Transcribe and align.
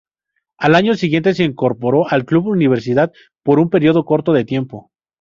Al 0.57 0.73
año 0.73 0.95
siguiente 0.95 1.35
se 1.35 1.43
incorporó 1.43 2.09
al 2.09 2.25
Club 2.25 2.47
Universidad 2.47 3.11
por 3.43 3.59
un 3.59 3.69
periodo 3.69 4.03
corto 4.03 4.33
de 4.33 4.45
tiempo. 4.45 4.89